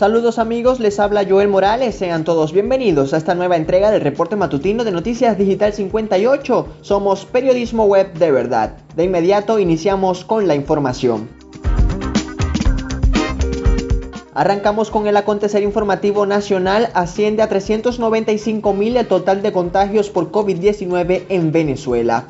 Saludos 0.00 0.38
amigos, 0.38 0.80
les 0.80 0.98
habla 0.98 1.26
Joel 1.28 1.48
Morales, 1.48 1.94
sean 1.94 2.24
todos 2.24 2.54
bienvenidos 2.54 3.12
a 3.12 3.18
esta 3.18 3.34
nueva 3.34 3.58
entrega 3.58 3.90
del 3.90 4.00
reporte 4.00 4.34
matutino 4.34 4.82
de 4.82 4.92
Noticias 4.92 5.36
Digital 5.36 5.74
58. 5.74 6.68
Somos 6.80 7.26
periodismo 7.26 7.84
web 7.84 8.10
de 8.14 8.32
verdad. 8.32 8.78
De 8.96 9.04
inmediato 9.04 9.58
iniciamos 9.58 10.24
con 10.24 10.48
la 10.48 10.54
información. 10.54 11.28
Arrancamos 14.32 14.90
con 14.90 15.06
el 15.06 15.18
acontecer 15.18 15.62
informativo 15.62 16.24
nacional. 16.24 16.88
Asciende 16.94 17.42
a 17.42 17.50
395 17.50 18.72
mil 18.72 18.96
el 18.96 19.06
total 19.06 19.42
de 19.42 19.52
contagios 19.52 20.08
por 20.08 20.32
COVID-19 20.32 21.24
en 21.28 21.52
Venezuela. 21.52 22.24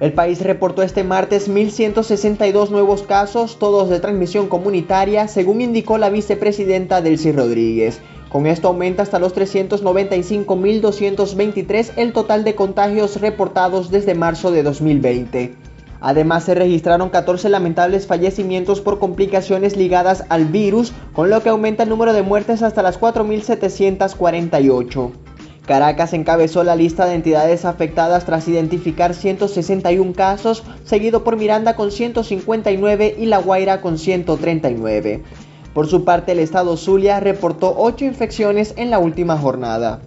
El 0.00 0.12
país 0.12 0.42
reportó 0.42 0.82
este 0.82 1.04
martes 1.04 1.48
1.162 1.48 2.70
nuevos 2.70 3.04
casos, 3.04 3.60
todos 3.60 3.88
de 3.88 4.00
transmisión 4.00 4.48
comunitaria, 4.48 5.28
según 5.28 5.60
indicó 5.60 5.98
la 5.98 6.10
vicepresidenta 6.10 7.00
Delcy 7.00 7.30
Rodríguez. 7.30 8.00
Con 8.28 8.48
esto 8.48 8.66
aumenta 8.68 9.04
hasta 9.04 9.20
los 9.20 9.36
395.223 9.36 11.92
el 11.96 12.12
total 12.12 12.42
de 12.42 12.56
contagios 12.56 13.20
reportados 13.20 13.92
desde 13.92 14.16
marzo 14.16 14.50
de 14.50 14.64
2020. 14.64 15.54
Además 16.00 16.42
se 16.44 16.56
registraron 16.56 17.10
14 17.10 17.48
lamentables 17.48 18.08
fallecimientos 18.08 18.80
por 18.80 18.98
complicaciones 18.98 19.76
ligadas 19.76 20.24
al 20.28 20.46
virus, 20.46 20.92
con 21.12 21.30
lo 21.30 21.40
que 21.42 21.50
aumenta 21.50 21.84
el 21.84 21.88
número 21.88 22.12
de 22.12 22.22
muertes 22.22 22.64
hasta 22.64 22.82
las 22.82 23.00
4.748. 23.00 25.23
Caracas 25.66 26.12
encabezó 26.12 26.62
la 26.62 26.76
lista 26.76 27.06
de 27.06 27.14
entidades 27.14 27.64
afectadas 27.64 28.26
tras 28.26 28.46
identificar 28.48 29.14
161 29.14 30.12
casos, 30.12 30.62
seguido 30.84 31.24
por 31.24 31.36
Miranda 31.36 31.74
con 31.74 31.90
159 31.90 33.16
y 33.18 33.26
La 33.26 33.38
Guaira 33.38 33.80
con 33.80 33.96
139. 33.96 35.22
Por 35.72 35.86
su 35.86 36.04
parte, 36.04 36.32
el 36.32 36.38
estado 36.38 36.76
Zulia 36.76 37.18
reportó 37.18 37.74
8 37.78 38.04
infecciones 38.04 38.74
en 38.76 38.90
la 38.90 38.98
última 38.98 39.38
jornada. 39.38 40.02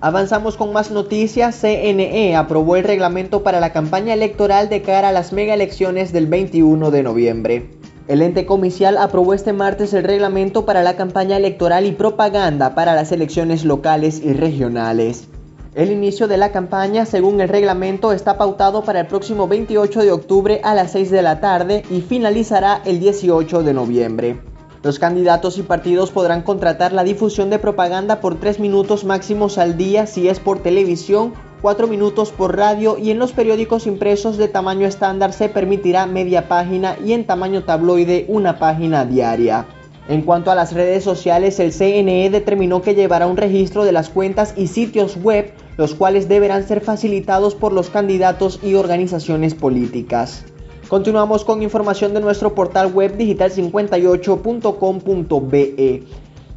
Avanzamos 0.00 0.56
con 0.56 0.72
más 0.72 0.90
noticias. 0.92 1.56
CNE 1.60 2.36
aprobó 2.36 2.76
el 2.76 2.84
reglamento 2.84 3.42
para 3.42 3.60
la 3.60 3.72
campaña 3.72 4.14
electoral 4.14 4.68
de 4.68 4.80
cara 4.80 5.08
a 5.08 5.12
las 5.12 5.32
mega 5.32 5.54
elecciones 5.54 6.12
del 6.12 6.26
21 6.26 6.90
de 6.90 7.02
noviembre. 7.02 7.79
El 8.10 8.22
ente 8.22 8.44
comicial 8.44 8.98
aprobó 8.98 9.34
este 9.34 9.52
martes 9.52 9.94
el 9.94 10.02
reglamento 10.02 10.66
para 10.66 10.82
la 10.82 10.96
campaña 10.96 11.36
electoral 11.36 11.86
y 11.86 11.92
propaganda 11.92 12.74
para 12.74 12.96
las 12.96 13.12
elecciones 13.12 13.64
locales 13.64 14.20
y 14.20 14.32
regionales. 14.32 15.28
El 15.76 15.92
inicio 15.92 16.26
de 16.26 16.36
la 16.36 16.50
campaña, 16.50 17.06
según 17.06 17.40
el 17.40 17.48
reglamento, 17.48 18.10
está 18.10 18.36
pautado 18.36 18.82
para 18.82 18.98
el 18.98 19.06
próximo 19.06 19.46
28 19.46 20.00
de 20.00 20.10
octubre 20.10 20.60
a 20.64 20.74
las 20.74 20.90
6 20.90 21.12
de 21.12 21.22
la 21.22 21.38
tarde 21.38 21.84
y 21.88 22.00
finalizará 22.00 22.82
el 22.84 22.98
18 22.98 23.62
de 23.62 23.74
noviembre. 23.74 24.40
Los 24.82 24.98
candidatos 24.98 25.56
y 25.58 25.62
partidos 25.62 26.10
podrán 26.10 26.42
contratar 26.42 26.92
la 26.92 27.04
difusión 27.04 27.48
de 27.48 27.60
propaganda 27.60 28.20
por 28.20 28.40
3 28.40 28.58
minutos 28.58 29.04
máximos 29.04 29.56
al 29.56 29.76
día 29.76 30.08
si 30.08 30.28
es 30.28 30.40
por 30.40 30.58
televisión 30.58 31.32
4 31.62 31.86
minutos 31.86 32.32
por 32.32 32.56
radio 32.56 32.96
y 32.96 33.10
en 33.10 33.18
los 33.18 33.32
periódicos 33.32 33.86
impresos 33.86 34.38
de 34.38 34.48
tamaño 34.48 34.86
estándar 34.86 35.32
se 35.32 35.48
permitirá 35.48 36.06
media 36.06 36.48
página 36.48 36.96
y 37.04 37.12
en 37.12 37.26
tamaño 37.26 37.64
tabloide 37.64 38.24
una 38.28 38.58
página 38.58 39.04
diaria. 39.04 39.66
En 40.08 40.22
cuanto 40.22 40.50
a 40.50 40.54
las 40.54 40.72
redes 40.72 41.04
sociales, 41.04 41.60
el 41.60 41.72
CNE 41.72 42.30
determinó 42.30 42.80
que 42.82 42.94
llevará 42.94 43.26
un 43.26 43.36
registro 43.36 43.84
de 43.84 43.92
las 43.92 44.08
cuentas 44.08 44.54
y 44.56 44.66
sitios 44.66 45.18
web, 45.22 45.52
los 45.76 45.94
cuales 45.94 46.28
deberán 46.28 46.66
ser 46.66 46.80
facilitados 46.80 47.54
por 47.54 47.72
los 47.72 47.90
candidatos 47.90 48.58
y 48.62 48.74
organizaciones 48.74 49.54
políticas. 49.54 50.44
Continuamos 50.88 51.44
con 51.44 51.62
información 51.62 52.14
de 52.14 52.20
nuestro 52.20 52.56
portal 52.56 52.92
web 52.92 53.16
digital58.com.be. 53.16 56.02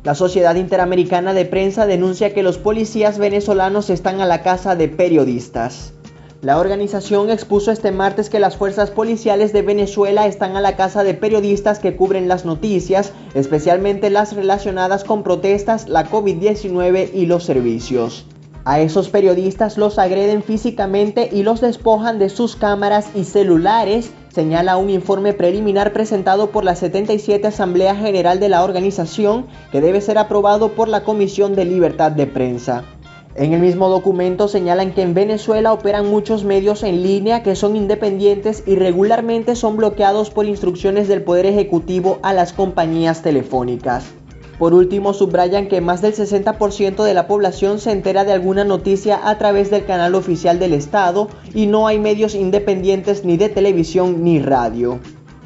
La 0.04 0.16
Sociedad 0.16 0.56
Interamericana 0.56 1.34
de 1.34 1.46
Prensa 1.46 1.86
denuncia 1.86 2.34
que 2.34 2.44
los 2.44 2.58
policías 2.58 3.18
venezolanos 3.18 3.90
están 3.90 4.20
a 4.20 4.26
la 4.26 4.42
casa 4.42 4.76
de 4.76 4.90
periodistas. 4.90 5.94
La 6.42 6.60
organización 6.60 7.30
expuso 7.30 7.72
este 7.72 7.94
martes 7.94 8.30
que 8.30 8.42
las 8.42 8.58
fuerzas 8.58 8.92
policiales 8.92 9.54
de 9.54 9.62
Venezuela 9.62 10.28
están 10.28 10.58
a 10.58 10.62
la 10.62 10.76
casa 10.76 11.06
de 11.06 11.14
periodistas 11.14 11.80
que 11.80 11.96
cubren 11.96 12.28
las 12.28 12.44
noticias, 12.44 13.14
especialmente 13.34 14.10
las 14.10 14.36
relacionadas 14.36 15.06
con 15.06 15.24
protestas, 15.24 15.88
la 15.88 16.06
COVID-19 16.12 17.12
y 17.14 17.26
los 17.26 17.46
servicios. 17.46 18.26
A 18.66 18.82
esos 18.82 19.08
periodistas 19.08 19.78
los 19.78 19.98
agreden 20.00 20.44
físicamente 20.44 21.30
y 21.32 21.44
los 21.44 21.62
despojan 21.62 22.20
de 22.20 22.28
sus 22.28 22.58
cámaras 22.58 23.08
y 23.16 23.24
celulares 23.24 24.12
señala 24.34 24.78
un 24.78 24.90
informe 24.90 25.34
preliminar 25.34 25.94
presentado 25.94 26.50
por 26.50 26.64
la 26.64 26.76
77 26.76 27.46
Asamblea 27.46 27.96
General 27.96 28.40
de 28.40 28.50
la 28.50 28.64
organización 28.64 29.46
que 29.72 29.80
debe 29.80 30.02
ser 30.02 30.18
aprobado 30.18 30.70
por 30.70 30.88
la 30.88 31.04
Comisión 31.04 31.54
de 31.56 31.66
Libertad 31.66 32.12
de 32.12 32.26
Prensa. 32.26 32.84
En 33.36 33.54
el 33.54 33.62
mismo 33.62 33.90
documento 33.90 34.48
señalan 34.48 34.94
que 34.94 35.04
en 35.04 35.14
Venezuela 35.14 35.72
operan 35.72 36.10
muchos 36.10 36.44
medios 36.46 36.82
en 36.82 37.04
línea 37.04 37.44
que 37.44 37.56
son 37.56 37.76
independientes 37.76 38.64
y 38.66 38.76
regularmente 38.76 39.56
son 39.56 39.78
bloqueados 39.78 40.32
por 40.32 40.48
instrucciones 40.48 41.08
del 41.08 41.22
Poder 41.22 41.46
Ejecutivo 41.46 42.18
a 42.24 42.34
las 42.34 42.54
compañías 42.54 43.22
telefónicas. 43.22 44.06
Por 44.60 44.74
último, 44.74 45.14
subrayan 45.14 45.68
que 45.68 45.82
más 45.82 46.02
del 46.02 46.14
60% 46.14 47.04
de 47.04 47.14
la 47.14 47.28
población 47.28 47.80
se 47.80 47.92
entera 47.92 48.24
de 48.24 48.34
alguna 48.34 48.64
noticia 48.64 49.28
a 49.28 49.38
través 49.38 49.72
del 49.72 49.86
canal 49.86 50.16
oficial 50.16 50.60
del 50.60 50.74
Estado 50.74 51.28
y 51.54 51.66
no 51.66 51.88
hay 51.88 52.00
medios 52.00 52.36
independientes 52.36 53.26
ni 53.26 53.38
de 53.38 53.50
televisión 53.50 54.24
ni 54.24 54.40
radio. 54.40 55.00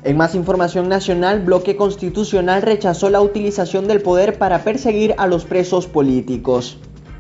En 0.04 0.18
más 0.18 0.36
información 0.36 0.88
nacional, 0.88 1.42
Bloque 1.42 1.76
Constitucional 1.76 2.62
rechazó 2.62 3.10
la 3.10 3.22
utilización 3.22 3.88
del 3.88 4.02
poder 4.02 4.38
para 4.38 4.64
perseguir 4.64 5.16
a 5.18 5.28
los 5.28 5.46
presos 5.46 5.88
políticos. 5.88 6.78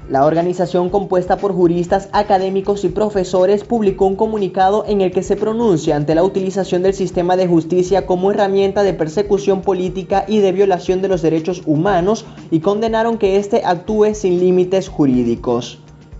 La 0.09 0.25
organización 0.25 0.89
compuesta 0.89 1.35
por 1.35 1.53
juristas, 1.53 2.07
académicos 2.13 2.85
y 2.85 2.89
profesores 2.89 3.65
publicó 3.65 4.05
un 4.05 4.15
comunicado 4.15 4.85
en 4.87 5.01
el 5.01 5.11
que 5.11 5.21
se 5.21 5.35
pronuncia 5.35 5.97
ante 5.97 6.15
la 6.15 6.23
utilización 6.23 6.81
del 6.81 6.93
sistema 6.93 7.35
de 7.35 7.45
justicia 7.45 8.05
como 8.05 8.31
herramienta 8.31 8.83
de 8.83 8.93
persecución 8.93 9.61
política 9.61 10.23
y 10.25 10.39
de 10.39 10.53
violación 10.53 11.01
de 11.01 11.09
los 11.09 11.21
derechos 11.21 11.61
humanos 11.65 12.25
y 12.51 12.61
condenaron 12.61 13.17
que 13.17 13.35
éste 13.35 13.63
actúe 13.65 14.13
sin 14.13 14.39
límites 14.39 14.87
jurídicos. 14.87 15.79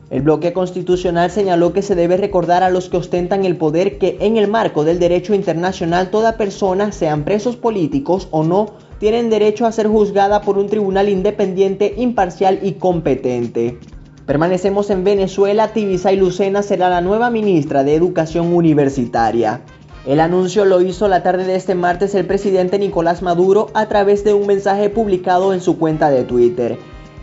El 0.09 0.22
bloque 0.22 0.53
constitucional 0.53 1.31
señaló 1.31 1.73
que 1.73 1.81
se 1.81 1.94
debe 1.94 2.16
recordar 2.16 2.63
a 2.63 2.69
los 2.69 2.88
que 2.88 2.95
ostentan 2.95 3.44
el 3.44 3.57
poder 3.57 3.97
que 3.97 4.18
en 4.22 4.38
el 4.38 4.47
marco 4.47 4.85
del 4.85 5.00
derecho 5.00 5.34
internacional 5.34 6.12
toda 6.12 6.38
persona, 6.38 6.94
sean 6.94 7.25
presos 7.25 7.57
políticos 7.57 8.29
o 8.31 8.44
no, 8.44 8.68
tienen 9.00 9.29
derecho 9.29 9.66
a 9.66 9.72
ser 9.73 9.88
juzgada 9.88 10.41
por 10.41 10.57
un 10.57 10.68
tribunal 10.68 11.09
independiente, 11.09 11.94
imparcial 11.97 12.59
y 12.63 12.73
competente. 12.73 13.79
Permanecemos 14.25 14.90
en 14.90 15.03
Venezuela, 15.03 15.73
Tibisay 15.73 16.16
Lucena 16.16 16.62
será 16.62 16.89
la 16.89 17.01
nueva 17.01 17.29
ministra 17.29 17.84
de 17.84 17.95
Educación 17.95 18.53
Universitaria. 18.53 19.62
El 20.06 20.22
anuncio 20.22 20.63
lo 20.63 20.79
hizo 20.79 21.09
la 21.09 21.22
tarde 21.22 21.44
de 21.44 21.56
este 21.56 21.75
martes 21.75 22.16
el 22.16 22.25
presidente 22.25 22.79
Nicolás 22.79 23.22
Maduro 23.22 23.72
a 23.74 23.88
través 23.88 24.24
de 24.24 24.34
un 24.34 24.47
mensaje 24.47 24.89
publicado 24.89 25.53
en 25.53 25.59
su 25.59 25.78
cuenta 25.78 26.09
de 26.09 26.24
Twitter. 26.24 26.78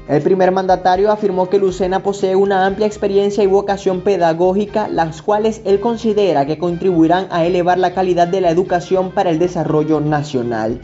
El 0.06 0.20
primer 0.20 0.52
mandatario 0.52 1.10
afirmó 1.10 1.48
que 1.48 1.58
Lucena 1.58 2.02
posee 2.02 2.36
una 2.36 2.66
amplia 2.66 2.86
experiencia 2.86 3.42
y 3.42 3.46
vocación 3.46 4.02
pedagógica, 4.02 4.86
las 4.88 5.22
cuales 5.22 5.62
él 5.64 5.80
considera 5.80 6.44
que 6.44 6.58
contribuirán 6.58 7.26
a 7.30 7.46
elevar 7.46 7.78
la 7.78 7.94
calidad 7.94 8.28
de 8.28 8.42
la 8.42 8.50
educación 8.50 9.12
para 9.12 9.30
el 9.30 9.38
desarrollo 9.38 10.00
nacional. 10.00 10.82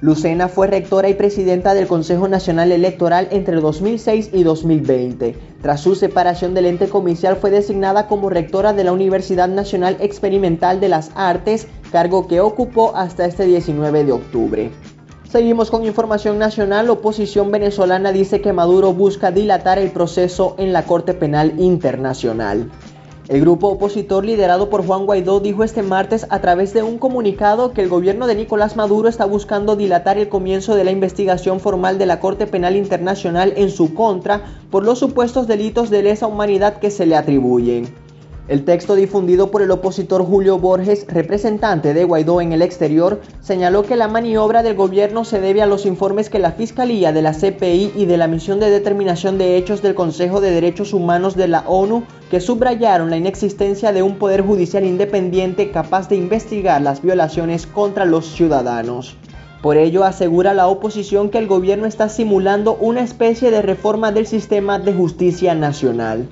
Lucena 0.00 0.48
fue 0.48 0.68
rectora 0.68 1.08
y 1.08 1.14
presidenta 1.14 1.74
del 1.74 1.88
Consejo 1.88 2.28
Nacional 2.28 2.70
Electoral 2.70 3.26
entre 3.32 3.56
2006 3.56 4.30
y 4.32 4.44
2020. 4.44 5.36
Tras 5.60 5.80
su 5.80 5.96
separación 5.96 6.54
del 6.54 6.66
ente 6.66 6.88
comicial 6.88 7.36
fue 7.36 7.50
designada 7.50 8.06
como 8.06 8.30
rectora 8.30 8.72
de 8.72 8.84
la 8.84 8.92
Universidad 8.92 9.48
Nacional 9.48 9.96
Experimental 10.00 10.78
de 10.78 10.88
las 10.88 11.10
Artes, 11.16 11.66
cargo 11.90 12.28
que 12.28 12.40
ocupó 12.40 12.96
hasta 12.96 13.26
este 13.26 13.44
19 13.44 14.04
de 14.04 14.12
octubre. 14.12 14.70
Seguimos 15.30 15.70
con 15.70 15.84
información 15.84 16.38
nacional. 16.40 16.90
Oposición 16.90 17.52
venezolana 17.52 18.10
dice 18.10 18.40
que 18.40 18.52
Maduro 18.52 18.92
busca 18.92 19.30
dilatar 19.30 19.78
el 19.78 19.92
proceso 19.92 20.56
en 20.58 20.72
la 20.72 20.86
Corte 20.86 21.14
Penal 21.14 21.60
Internacional. 21.60 22.68
El 23.28 23.40
grupo 23.40 23.68
opositor 23.68 24.24
liderado 24.24 24.70
por 24.70 24.84
Juan 24.84 25.06
Guaidó 25.06 25.38
dijo 25.38 25.62
este 25.62 25.84
martes 25.84 26.26
a 26.30 26.40
través 26.40 26.74
de 26.74 26.82
un 26.82 26.98
comunicado 26.98 27.72
que 27.72 27.80
el 27.80 27.88
gobierno 27.88 28.26
de 28.26 28.34
Nicolás 28.34 28.74
Maduro 28.74 29.08
está 29.08 29.24
buscando 29.24 29.76
dilatar 29.76 30.18
el 30.18 30.28
comienzo 30.28 30.74
de 30.74 30.82
la 30.82 30.90
investigación 30.90 31.60
formal 31.60 31.96
de 31.96 32.06
la 32.06 32.18
Corte 32.18 32.48
Penal 32.48 32.74
Internacional 32.74 33.52
en 33.54 33.70
su 33.70 33.94
contra 33.94 34.42
por 34.68 34.84
los 34.84 34.98
supuestos 34.98 35.46
delitos 35.46 35.90
de 35.90 36.02
lesa 36.02 36.26
humanidad 36.26 36.80
que 36.80 36.90
se 36.90 37.06
le 37.06 37.14
atribuyen. 37.14 37.94
El 38.50 38.64
texto 38.64 38.96
difundido 38.96 39.52
por 39.52 39.62
el 39.62 39.70
opositor 39.70 40.26
Julio 40.26 40.58
Borges, 40.58 41.06
representante 41.06 41.94
de 41.94 42.02
Guaidó 42.02 42.40
en 42.40 42.52
el 42.52 42.62
exterior, 42.62 43.20
señaló 43.40 43.84
que 43.84 43.94
la 43.94 44.08
maniobra 44.08 44.64
del 44.64 44.74
gobierno 44.74 45.24
se 45.24 45.40
debe 45.40 45.62
a 45.62 45.66
los 45.66 45.86
informes 45.86 46.28
que 46.28 46.40
la 46.40 46.50
Fiscalía 46.50 47.12
de 47.12 47.22
la 47.22 47.32
CPI 47.32 47.92
y 47.94 48.06
de 48.06 48.16
la 48.16 48.26
Misión 48.26 48.58
de 48.58 48.68
Determinación 48.68 49.38
de 49.38 49.56
Hechos 49.56 49.82
del 49.82 49.94
Consejo 49.94 50.40
de 50.40 50.50
Derechos 50.50 50.92
Humanos 50.92 51.36
de 51.36 51.46
la 51.46 51.60
ONU, 51.68 52.02
que 52.28 52.40
subrayaron 52.40 53.08
la 53.10 53.18
inexistencia 53.18 53.92
de 53.92 54.02
un 54.02 54.16
poder 54.16 54.42
judicial 54.42 54.84
independiente 54.84 55.70
capaz 55.70 56.08
de 56.08 56.16
investigar 56.16 56.82
las 56.82 57.02
violaciones 57.02 57.68
contra 57.68 58.04
los 58.04 58.26
ciudadanos. 58.26 59.16
Por 59.62 59.76
ello 59.76 60.02
asegura 60.02 60.54
la 60.54 60.66
oposición 60.66 61.30
que 61.30 61.38
el 61.38 61.46
gobierno 61.46 61.86
está 61.86 62.08
simulando 62.08 62.74
una 62.80 63.02
especie 63.02 63.52
de 63.52 63.62
reforma 63.62 64.10
del 64.10 64.26
sistema 64.26 64.80
de 64.80 64.92
justicia 64.92 65.54
nacional. 65.54 66.26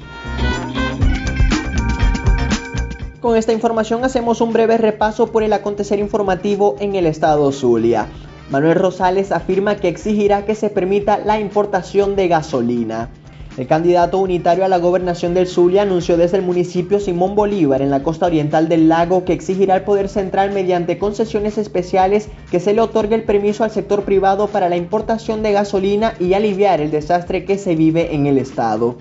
Con 3.21 3.37
esta 3.37 3.53
información 3.53 4.05
hacemos 4.05 4.41
un 4.41 4.53
breve 4.53 4.79
repaso 4.79 5.33
por 5.33 5.43
el 5.43 5.53
acontecer 5.53 5.99
informativo 5.99 6.77
en 6.79 6.95
el 6.95 7.05
estado 7.05 7.51
Zulia. 7.51 8.07
Manuel 8.49 8.77
Rosales 8.77 9.33
afirma 9.33 9.75
que 9.75 9.89
exigirá 9.89 10.45
que 10.45 10.55
se 10.55 10.71
permita 10.71 11.19
la 11.19 11.41
importación 11.41 12.15
de 12.15 12.29
gasolina. 12.29 13.11
El 13.57 13.67
candidato 13.67 14.19
unitario 14.19 14.65
a 14.65 14.69
la 14.69 14.79
gobernación 14.79 15.35
del 15.35 15.49
Zulia 15.49 15.83
anunció 15.83 16.17
desde 16.17 16.37
el 16.37 16.45
municipio 16.45 17.01
Simón 17.01 17.35
Bolívar 17.35 17.83
en 17.83 17.91
la 17.91 18.05
costa 18.05 18.27
oriental 18.27 18.69
del 18.69 18.89
lago 18.89 19.25
que 19.25 19.33
exigirá 19.33 19.75
al 19.75 19.83
Poder 19.83 20.09
Central 20.09 20.53
mediante 20.53 20.97
concesiones 20.97 21.59
especiales 21.59 22.29
que 22.53 22.61
se 22.61 22.73
le 22.73 22.83
otorgue 22.83 23.17
el 23.17 23.25
permiso 23.25 23.65
al 23.65 23.73
sector 23.73 24.05
privado 24.05 24.47
para 24.47 24.69
la 24.69 24.77
importación 24.77 25.43
de 25.43 25.51
gasolina 25.51 26.15
y 26.21 26.35
aliviar 26.35 26.81
el 26.81 26.93
desastre 26.93 27.45
que 27.45 27.59
se 27.59 27.75
vive 27.75 28.15
en 28.15 28.27
el 28.27 28.39
estado. 28.39 28.95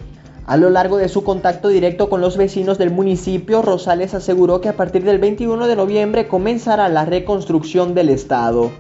A 0.47 0.55
lo 0.55 0.69
largo 0.69 0.95
de 0.95 1.09
su 1.09 1.25
contacto 1.25 1.67
directo 1.67 2.07
con 2.09 2.21
los 2.21 2.37
vecinos 2.37 2.77
del 2.77 2.89
municipio, 2.89 3.61
Rosales 3.61 4.13
aseguró 4.13 4.61
que 4.61 4.69
a 4.69 4.77
partir 4.77 5.03
del 5.03 5.19
21 5.19 5.67
de 5.67 5.75
noviembre 5.75 6.29
comenzará 6.29 6.87
la 6.87 7.03
reconstrucción 7.03 7.93
del 7.93 8.07
estado. 8.07 8.71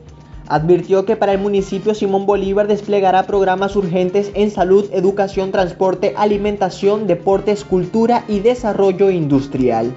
Advirtió 0.47 1.03
que 1.03 1.17
para 1.17 1.33
el 1.33 1.39
municipio 1.39 1.93
Simón 1.93 2.25
Bolívar 2.25 2.67
desplegará 2.67 3.27
programas 3.27 3.75
urgentes 3.75 4.31
en 4.33 4.49
salud, 4.49 4.85
educación, 4.93 5.51
transporte, 5.51 6.13
alimentación, 6.15 7.05
deportes, 7.05 7.65
cultura 7.65 8.23
y 8.29 8.39
desarrollo 8.39 9.11
industrial. 9.11 9.93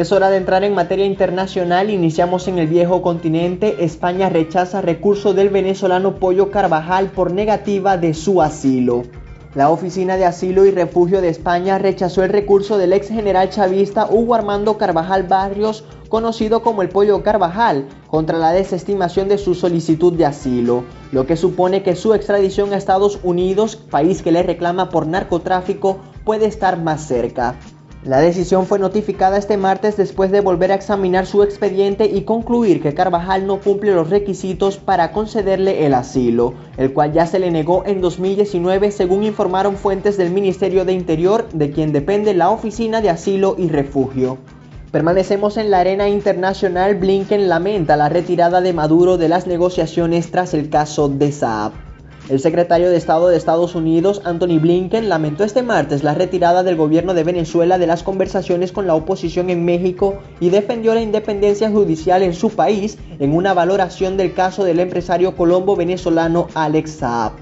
Es 0.00 0.12
hora 0.12 0.30
de 0.30 0.38
entrar 0.38 0.64
en 0.64 0.74
materia 0.74 1.04
internacional. 1.04 1.90
Iniciamos 1.90 2.48
en 2.48 2.58
el 2.58 2.68
viejo 2.68 3.02
continente. 3.02 3.84
España 3.84 4.30
rechaza 4.30 4.80
recurso 4.80 5.34
del 5.34 5.50
venezolano 5.50 6.14
Pollo 6.14 6.50
Carvajal 6.50 7.10
por 7.10 7.34
negativa 7.34 7.98
de 7.98 8.14
su 8.14 8.40
asilo. 8.40 9.02
La 9.54 9.68
Oficina 9.68 10.16
de 10.16 10.24
Asilo 10.24 10.64
y 10.64 10.70
Refugio 10.70 11.20
de 11.20 11.28
España 11.28 11.76
rechazó 11.76 12.22
el 12.22 12.30
recurso 12.30 12.78
del 12.78 12.94
ex 12.94 13.08
general 13.08 13.50
chavista 13.50 14.08
Hugo 14.10 14.34
Armando 14.34 14.78
Carvajal 14.78 15.24
Barrios 15.24 15.84
conocido 16.08 16.62
como 16.62 16.80
el 16.80 16.88
pollo 16.88 17.22
Carvajal, 17.22 17.86
contra 18.06 18.38
la 18.38 18.52
desestimación 18.52 19.28
de 19.28 19.36
su 19.36 19.54
solicitud 19.54 20.14
de 20.14 20.24
asilo, 20.24 20.84
lo 21.12 21.26
que 21.26 21.36
supone 21.36 21.82
que 21.82 21.94
su 21.94 22.14
extradición 22.14 22.72
a 22.72 22.78
Estados 22.78 23.20
Unidos, 23.22 23.76
país 23.76 24.22
que 24.22 24.32
le 24.32 24.42
reclama 24.42 24.88
por 24.88 25.06
narcotráfico, 25.06 25.98
puede 26.24 26.46
estar 26.46 26.80
más 26.80 27.06
cerca. 27.06 27.56
La 28.02 28.18
decisión 28.18 28.64
fue 28.64 28.78
notificada 28.78 29.36
este 29.36 29.58
martes 29.58 29.98
después 29.98 30.30
de 30.30 30.40
volver 30.40 30.72
a 30.72 30.74
examinar 30.74 31.26
su 31.26 31.42
expediente 31.42 32.06
y 32.06 32.22
concluir 32.22 32.80
que 32.80 32.94
Carvajal 32.94 33.46
no 33.46 33.60
cumple 33.60 33.92
los 33.92 34.08
requisitos 34.08 34.78
para 34.78 35.12
concederle 35.12 35.84
el 35.84 35.92
asilo, 35.92 36.54
el 36.78 36.94
cual 36.94 37.12
ya 37.12 37.26
se 37.26 37.38
le 37.38 37.50
negó 37.50 37.82
en 37.84 38.00
2019 38.00 38.90
según 38.90 39.22
informaron 39.22 39.76
fuentes 39.76 40.16
del 40.16 40.30
Ministerio 40.30 40.86
de 40.86 40.94
Interior, 40.94 41.46
de 41.52 41.72
quien 41.72 41.92
depende 41.92 42.32
la 42.32 42.48
Oficina 42.48 43.02
de 43.02 43.10
Asilo 43.10 43.54
y 43.58 43.68
Refugio. 43.68 44.38
Permanecemos 44.90 45.58
en 45.58 45.70
la 45.70 45.80
arena 45.80 46.08
internacional. 46.08 46.94
Blinken 46.94 47.50
lamenta 47.50 47.98
la 47.98 48.08
retirada 48.08 48.62
de 48.62 48.72
Maduro 48.72 49.18
de 49.18 49.28
las 49.28 49.46
negociaciones 49.46 50.30
tras 50.30 50.54
el 50.54 50.70
caso 50.70 51.10
de 51.10 51.32
Saab. 51.32 51.89
El 52.30 52.38
secretario 52.38 52.90
de 52.90 52.96
Estado 52.96 53.26
de 53.26 53.36
Estados 53.36 53.74
Unidos, 53.74 54.22
Anthony 54.24 54.60
Blinken, 54.60 55.08
lamentó 55.08 55.42
este 55.42 55.64
martes 55.64 56.04
la 56.04 56.14
retirada 56.14 56.62
del 56.62 56.76
gobierno 56.76 57.12
de 57.12 57.24
Venezuela 57.24 57.76
de 57.76 57.88
las 57.88 58.04
conversaciones 58.04 58.70
con 58.70 58.86
la 58.86 58.94
oposición 58.94 59.50
en 59.50 59.64
México 59.64 60.14
y 60.38 60.50
defendió 60.50 60.94
la 60.94 61.02
independencia 61.02 61.72
judicial 61.72 62.22
en 62.22 62.32
su 62.32 62.50
país 62.50 62.98
en 63.18 63.34
una 63.34 63.52
valoración 63.52 64.16
del 64.16 64.32
caso 64.32 64.62
del 64.62 64.78
empresario 64.78 65.34
colombo 65.34 65.74
venezolano 65.74 66.46
Alex 66.54 66.92
Saab. 66.92 67.32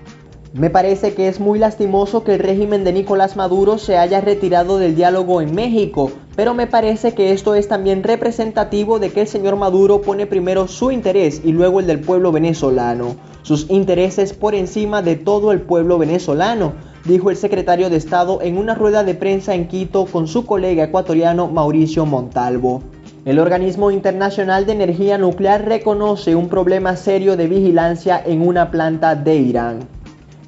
Me 0.55 0.71
parece 0.71 1.13
que 1.13 1.29
es 1.29 1.39
muy 1.39 1.59
lastimoso 1.59 2.25
que 2.25 2.37
el 2.37 2.41
régimen 2.41 2.83
de 2.83 2.95
Nicolás 2.95 3.37
Maduro 3.37 3.77
se 3.77 3.99
haya 3.99 4.23
retirado 4.23 4.79
del 4.79 4.97
diálogo 4.97 5.43
en 5.43 5.55
México, 5.55 6.13
pero 6.39 6.55
me 6.55 6.69
parece 6.69 7.15
que 7.15 7.33
esto 7.33 7.57
es 7.57 7.67
también 7.67 8.05
representativo 8.05 9.01
de 9.01 9.11
que 9.11 9.23
el 9.23 9.27
señor 9.27 9.57
Maduro 9.57 10.03
pone 10.03 10.25
primero 10.25 10.69
su 10.69 10.93
interés 10.93 11.41
y 11.45 11.51
luego 11.51 11.81
el 11.81 11.89
del 11.89 11.99
pueblo 11.99 12.31
venezolano, 12.31 13.17
sus 13.43 13.69
intereses 13.71 14.35
por 14.35 14.55
encima 14.55 15.03
de 15.03 15.17
todo 15.17 15.51
el 15.51 15.61
pueblo 15.63 15.99
venezolano, 15.99 16.75
dijo 17.05 17.31
el 17.31 17.37
secretario 17.37 17.91
de 17.91 17.97
Estado 17.97 18.39
en 18.41 18.57
una 18.57 18.77
rueda 18.77 19.03
de 19.03 19.17
prensa 19.17 19.57
en 19.57 19.67
Quito 19.67 20.07
con 20.07 20.29
su 20.29 20.47
colega 20.47 20.85
ecuatoriano 20.85 21.49
Mauricio 21.49 22.07
Montalvo. 22.07 22.85
El 23.25 23.41
Organismo 23.41 23.91
Internacional 23.91 24.65
de 24.65 24.75
Energía 24.75 25.19
Nuclear 25.19 25.65
reconoce 25.65 26.37
un 26.37 26.49
problema 26.49 26.95
serio 26.95 27.37
de 27.37 27.49
vigilancia 27.49 28.23
en 28.25 28.47
una 28.47 28.71
planta 28.71 29.17
de 29.17 29.35
Irán. 29.35 29.98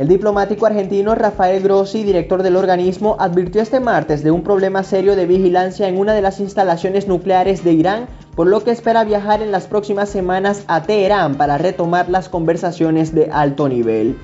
El 0.01 0.09
diplomático 0.09 0.65
argentino 0.65 1.15
Rafael 1.15 1.63
Grossi, 1.63 2.05
director 2.05 2.43
del 2.43 2.57
organismo, 2.57 3.17
advirtió 3.19 3.61
este 3.61 3.81
martes 3.81 4.25
de 4.25 4.31
un 4.31 4.43
problema 4.43 4.83
serio 4.83 5.15
de 5.15 5.27
vigilancia 5.27 5.89
en 5.89 5.99
una 5.99 6.15
de 6.15 6.23
las 6.23 6.41
instalaciones 6.41 7.07
nucleares 7.07 7.65
de 7.65 7.75
Irán, 7.75 8.07
por 8.35 8.47
lo 8.47 8.65
que 8.65 8.71
espera 8.71 9.05
viajar 9.05 9.43
en 9.43 9.53
las 9.53 9.67
próximas 9.67 10.09
semanas 10.09 10.65
a 10.69 10.85
Teherán 10.85 11.35
para 11.35 11.59
retomar 11.59 12.09
las 12.09 12.31
conversaciones 12.31 13.15
de 13.15 13.29
alto 13.31 13.69
nivel. 13.69 14.17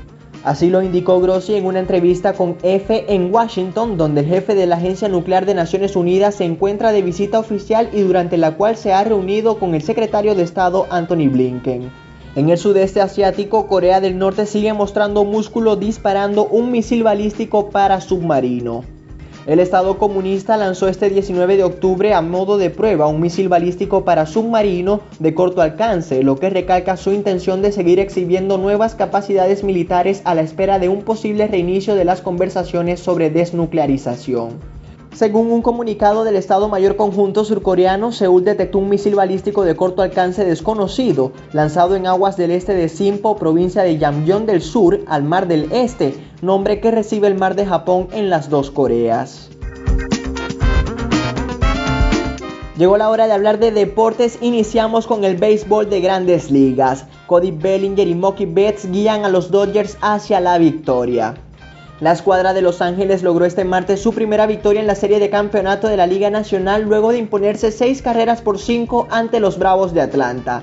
Así 0.45 0.71
lo 0.71 0.81
indicó 0.81 1.21
Grossi 1.21 1.57
en 1.57 1.67
una 1.67 1.81
entrevista 1.81 2.33
con 2.33 2.57
EFE 2.63 3.13
en 3.15 3.31
Washington, 3.31 3.99
donde 3.99 4.23
el 4.23 4.29
jefe 4.29 4.55
de 4.55 4.65
la 4.65 4.77
Agencia 4.77 5.11
Nuclear 5.11 5.45
de 5.45 5.53
Naciones 5.53 5.95
Unidas 5.95 6.37
se 6.37 6.45
encuentra 6.45 6.91
de 6.91 7.03
visita 7.03 7.39
oficial 7.39 7.91
y 7.93 8.01
durante 8.01 8.39
la 8.39 8.53
cual 8.53 8.79
se 8.79 8.95
ha 8.95 9.05
reunido 9.05 9.59
con 9.59 9.75
el 9.75 9.83
secretario 9.83 10.35
de 10.35 10.43
Estado 10.43 10.87
Anthony 10.89 11.29
Blinken. 11.29 12.06
En 12.37 12.51
el 12.51 12.59
sudeste 12.59 13.01
asiático, 13.01 13.67
Corea 13.67 14.03
del 14.03 14.19
Norte 14.19 14.45
sigue 14.45 14.75
mostrando 14.75 15.25
músculo 15.25 15.75
disparando 15.75 16.45
un 16.45 16.71
misil 16.71 17.03
balístico 17.03 17.71
para 17.71 18.03
submarino. 18.03 18.85
El 19.47 19.59
Estado 19.59 19.97
comunista 19.97 20.59
lanzó 20.59 20.87
este 20.89 21.09
19 21.09 21.57
de 21.57 21.65
octubre 21.65 22.13
a 22.13 22.21
modo 22.21 22.59
de 22.59 22.69
prueba 22.69 23.07
un 23.07 23.23
misil 23.23 23.49
balístico 23.49 24.05
para 24.05 24.27
submarino 24.27 25.01
de 25.19 25.33
corto 25.33 25.63
alcance, 25.63 26.23
lo 26.23 26.37
que 26.37 26.51
recalca 26.51 26.99
su 26.99 27.11
intención 27.13 27.63
de 27.63 27.73
seguir 27.73 28.01
exhibiendo 28.01 28.59
nuevas 28.59 28.95
capacidades 28.95 29.65
militares 29.65 30.21
a 30.27 30.35
la 30.35 30.43
espera 30.43 30.79
de 30.79 30.91
un 30.91 31.05
posible 31.05 31.47
reinicio 31.47 31.95
de 31.95 32.05
las 32.05 32.21
conversaciones 32.21 33.01
sobre 33.01 33.31
desnuclearización. 33.31 34.76
Según 35.13 35.51
un 35.51 35.63
comunicado 35.63 36.25
del 36.25 36.37
Estado 36.37 36.69
Mayor 36.69 36.97
Conjunto 36.97 37.45
surcoreano, 37.45 38.13
Seúl 38.13 38.45
detectó 38.45 38.79
un 38.79 38.89
misil 38.89 39.15
balístico 39.15 39.65
de 39.65 39.75
corto 39.75 40.03
alcance 40.03 40.45
desconocido, 40.45 41.33
lanzado 41.53 41.97
en 41.97 42.07
aguas 42.07 42.37
del 42.37 42.51
este 42.51 42.75
de 42.75 42.89
Simpo, 42.89 43.37
provincia 43.37 43.83
de 43.83 43.97
Yamyeon 43.97 44.45
del 44.45 44.61
Sur, 44.61 45.01
al 45.07 45.23
Mar 45.23 45.49
del 45.49 45.73
Este, 45.73 46.15
nombre 46.43 46.81
que 46.81 46.91
recibe 46.91 47.29
el 47.29 47.35
Mar 47.35 47.55
de 47.55 47.67
Japón 47.67 48.09
en 48.13 48.29
las 48.29 48.51
dos 48.51 48.71
Coreas. 48.71 49.49
Llegó 52.77 52.99
la 52.99 53.09
hora 53.09 53.27
de 53.27 53.33
hablar 53.33 53.59
de 53.59 53.71
deportes, 53.71 54.37
iniciamos 54.43 55.07
con 55.07 55.25
el 55.25 55.37
béisbol 55.37 55.89
de 55.89 56.03
grandes 56.03 56.51
ligas. 56.51 57.07
Cody 57.27 57.51
Bellinger 57.51 58.07
y 58.07 58.15
Mookie 58.15 58.45
Betts 58.45 58.91
guían 58.91 59.25
a 59.25 59.31
los 59.31 59.51
Dodgers 59.51 59.97
hacia 60.03 60.41
la 60.41 60.59
victoria. 60.59 61.37
La 61.99 62.13
escuadra 62.13 62.53
de 62.53 62.61
Los 62.61 62.83
Ángeles 62.83 63.23
logró 63.23 63.47
este 63.47 63.65
martes 63.65 64.03
su 64.03 64.13
primera 64.13 64.47
victoria 64.47 64.83
en 64.83 64.87
la 64.87 64.95
serie 64.95 65.19
de 65.19 65.31
campeonato 65.31 65.89
de 65.89 65.97
la 65.97 66.07
Liga 66.07 66.29
Nacional 66.29 66.83
luego 66.83 67.11
de 67.11 67.17
imponerse 67.17 67.73
6 67.73 68.03
carreras 68.03 68.43
por 68.43 68.59
5 68.59 69.09
ante 69.11 69.41
los 69.41 69.59
Bravos 69.59 69.95
de 69.95 70.03
Atlanta. 70.03 70.63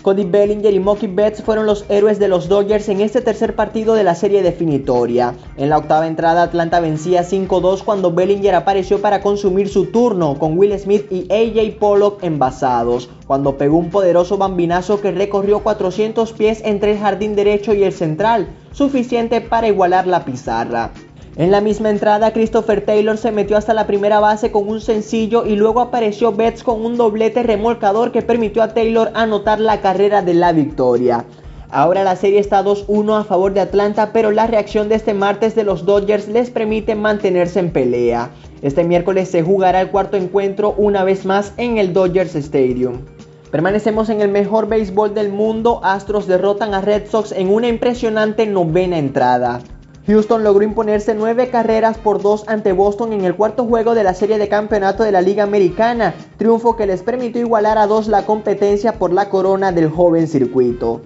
Cody 0.00 0.24
Bellinger 0.24 0.72
y 0.72 0.80
Mookie 0.80 1.08
Betts 1.08 1.42
fueron 1.42 1.66
los 1.66 1.84
héroes 1.90 2.18
de 2.18 2.28
los 2.28 2.48
Dodgers 2.48 2.88
en 2.88 3.02
este 3.02 3.20
tercer 3.20 3.54
partido 3.54 3.92
de 3.92 4.04
la 4.04 4.14
serie 4.14 4.42
definitoria. 4.42 5.34
En 5.58 5.68
la 5.68 5.76
octava 5.76 6.06
entrada 6.06 6.44
Atlanta 6.44 6.80
vencía 6.80 7.24
5-2 7.24 7.82
cuando 7.84 8.10
Bellinger 8.10 8.54
apareció 8.54 9.02
para 9.02 9.20
consumir 9.20 9.68
su 9.68 9.92
turno 9.92 10.38
con 10.38 10.56
Will 10.56 10.78
Smith 10.78 11.12
y 11.12 11.30
AJ 11.30 11.78
Pollock 11.78 12.24
envasados, 12.24 13.10
cuando 13.26 13.58
pegó 13.58 13.76
un 13.76 13.90
poderoso 13.90 14.38
bambinazo 14.38 15.02
que 15.02 15.12
recorrió 15.12 15.60
400 15.60 16.32
pies 16.32 16.62
entre 16.64 16.92
el 16.92 16.98
jardín 16.98 17.36
derecho 17.36 17.74
y 17.74 17.84
el 17.84 17.92
central, 17.92 18.48
suficiente 18.72 19.40
para 19.40 19.68
igualar 19.68 20.06
la 20.06 20.24
pizarra. 20.24 20.90
En 21.36 21.50
la 21.50 21.60
misma 21.60 21.90
entrada, 21.90 22.32
Christopher 22.32 22.84
Taylor 22.84 23.16
se 23.16 23.30
metió 23.30 23.56
hasta 23.56 23.72
la 23.72 23.86
primera 23.86 24.20
base 24.20 24.50
con 24.50 24.68
un 24.68 24.80
sencillo 24.80 25.46
y 25.46 25.56
luego 25.56 25.80
apareció 25.80 26.32
Betts 26.32 26.62
con 26.62 26.84
un 26.84 26.96
doblete 26.96 27.42
remolcador 27.42 28.10
que 28.12 28.22
permitió 28.22 28.62
a 28.62 28.74
Taylor 28.74 29.10
anotar 29.14 29.60
la 29.60 29.80
carrera 29.80 30.22
de 30.22 30.34
la 30.34 30.52
victoria. 30.52 31.24
Ahora 31.70 32.02
la 32.02 32.16
serie 32.16 32.40
está 32.40 32.64
2-1 32.64 33.20
a 33.20 33.24
favor 33.24 33.54
de 33.54 33.60
Atlanta, 33.60 34.12
pero 34.12 34.32
la 34.32 34.48
reacción 34.48 34.88
de 34.88 34.96
este 34.96 35.14
martes 35.14 35.54
de 35.54 35.62
los 35.62 35.86
Dodgers 35.86 36.26
les 36.26 36.50
permite 36.50 36.96
mantenerse 36.96 37.60
en 37.60 37.70
pelea. 37.70 38.30
Este 38.60 38.82
miércoles 38.82 39.30
se 39.30 39.42
jugará 39.42 39.80
el 39.80 39.90
cuarto 39.90 40.16
encuentro 40.16 40.74
una 40.76 41.04
vez 41.04 41.24
más 41.24 41.54
en 41.58 41.78
el 41.78 41.92
Dodgers 41.92 42.34
Stadium. 42.34 43.02
Permanecemos 43.50 44.08
en 44.10 44.20
el 44.20 44.30
mejor 44.30 44.68
béisbol 44.68 45.12
del 45.12 45.32
mundo, 45.32 45.80
Astros 45.82 46.28
derrotan 46.28 46.72
a 46.72 46.80
Red 46.80 47.08
Sox 47.10 47.32
en 47.32 47.52
una 47.52 47.66
impresionante 47.66 48.46
novena 48.46 48.96
entrada. 48.96 49.60
Houston 50.06 50.44
logró 50.44 50.62
imponerse 50.64 51.14
nueve 51.14 51.50
carreras 51.50 51.98
por 51.98 52.22
dos 52.22 52.44
ante 52.46 52.72
Boston 52.72 53.12
en 53.12 53.24
el 53.24 53.34
cuarto 53.34 53.64
juego 53.64 53.96
de 53.96 54.04
la 54.04 54.14
serie 54.14 54.38
de 54.38 54.48
campeonato 54.48 55.02
de 55.02 55.10
la 55.10 55.20
Liga 55.20 55.42
Americana, 55.42 56.14
triunfo 56.36 56.76
que 56.76 56.86
les 56.86 57.02
permitió 57.02 57.40
igualar 57.40 57.76
a 57.76 57.88
dos 57.88 58.06
la 58.06 58.24
competencia 58.24 59.00
por 59.00 59.12
la 59.12 59.28
corona 59.28 59.72
del 59.72 59.90
joven 59.90 60.28
circuito. 60.28 61.00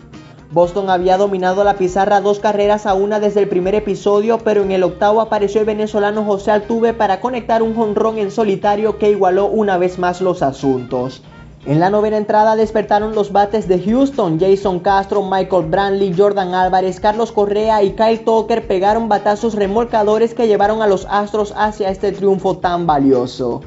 Boston 0.53 0.91
había 0.91 1.17
dominado 1.17 1.65
la 1.65 1.75
pizarra 1.75 2.21
dos 2.21 2.41
carreras 2.41 2.85
a 2.85 2.93
una 2.93 3.21
desde 3.21 3.41
el 3.41 3.49
primer 3.49 3.75
episodio, 3.75 4.39
pero 4.39 4.63
en 4.63 4.71
el 4.71 4.83
octavo 4.85 5.23
apareció 5.23 5.61
el 5.61 5.67
venezolano 5.67 6.25
José 6.25 6.51
Altuve 6.51 6.93
para 6.93 7.21
conectar 7.21 7.63
un 7.63 7.75
jonrón 7.75 8.19
en 8.19 8.31
solitario 8.31 8.99
que 8.99 9.11
igualó 9.11 9.47
una 9.47 9.79
vez 9.79 9.99
más 9.99 10.21
los 10.21 10.43
asuntos. 10.43 11.23
En 11.67 11.81
la 11.81 11.89
novena 11.89 12.19
entrada 12.19 12.57
despertaron 12.57 13.15
los 13.15 13.33
bates 13.33 13.67
de 13.69 13.81
Houston. 13.81 14.39
Jason 14.39 14.81
Castro, 14.81 15.23
Michael 15.23 15.65
Brantley, 15.71 16.15
Jordan 16.15 16.55
Álvarez, 16.55 17.01
Carlos 17.01 17.33
Correa 17.33 17.83
y 17.83 17.93
Kyle 17.93 18.23
Tucker 18.23 18.67
pegaron 18.67 19.09
batazos 19.09 19.55
remolcadores 19.55 20.35
que 20.35 20.47
llevaron 20.47 20.83
a 20.83 20.87
los 20.87 21.07
Astros 21.09 21.55
hacia 21.57 21.89
este 21.89 22.13
triunfo 22.13 22.59
tan 22.59 22.87
valioso. 22.87 23.63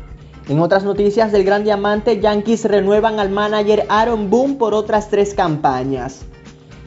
En 0.47 0.59
otras 0.59 0.83
noticias 0.83 1.31
del 1.31 1.43
gran 1.43 1.63
diamante, 1.63 2.19
Yankees 2.21 2.65
renuevan 2.65 3.19
al 3.19 3.31
manager 3.31 3.87
Aaron 3.89 4.29
Boone 4.29 4.55
por 4.55 4.75
otras 4.75 5.09
tres 5.09 5.33
campañas. 5.33 6.21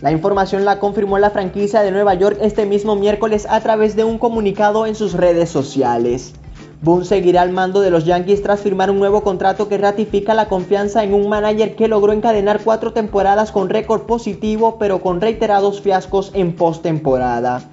La 0.00 0.12
información 0.12 0.64
la 0.64 0.79
confirmó 0.79 1.19
la 1.19 1.31
franquicia 1.31 1.83
de 1.83 1.90
Nueva 1.90 2.14
York 2.14 2.38
este 2.40 2.67
mismo 2.67 2.95
miércoles 2.95 3.49
a 3.50 3.61
través 3.61 3.97
de 3.97 4.05
un 4.05 4.17
comunicado 4.17 4.87
en 4.87 4.95
sus 4.95 5.12
redes 5.14 5.50
sociales. 5.50 6.35
Boone 6.83 7.05
seguirá 7.05 7.43
al 7.43 7.53
mando 7.53 7.83
de 7.83 7.91
los 7.91 8.07
Yankees 8.07 8.43
tras 8.43 8.61
firmar 8.61 8.91
un 8.91 8.99
nuevo 8.99 9.23
contrato 9.23 9.69
que 9.69 9.77
ratifica 9.77 10.33
la 10.33 10.49
confianza 10.49 11.05
en 11.05 11.13
un 11.13 11.29
manager 11.29 11.77
que 11.77 11.89
logró 11.89 12.15
encadenar 12.15 12.63
cuatro 12.65 12.95
temporadas 12.95 13.53
con 13.53 13.69
récord 13.69 14.03
positivo 14.03 14.79
pero 14.79 15.03
con 15.03 15.21
reiterados 15.21 15.83
fiascos 15.83 16.31
en 16.33 16.55
postemporada. 16.55 17.69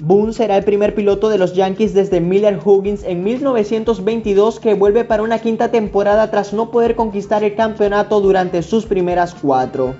Boone 0.00 0.32
será 0.32 0.56
el 0.56 0.64
primer 0.64 0.96
piloto 0.96 1.28
de 1.28 1.38
los 1.38 1.54
Yankees 1.54 1.94
desde 1.94 2.20
Miller 2.20 2.58
Huggins 2.64 3.04
en 3.04 3.22
1922 3.22 4.58
que 4.58 4.74
vuelve 4.74 5.04
para 5.04 5.22
una 5.22 5.38
quinta 5.38 5.70
temporada 5.70 6.28
tras 6.32 6.52
no 6.52 6.72
poder 6.72 6.96
conquistar 6.96 7.44
el 7.44 7.54
campeonato 7.54 8.20
durante 8.20 8.62
sus 8.62 8.86
primeras 8.86 9.34
cuatro. 9.34 9.94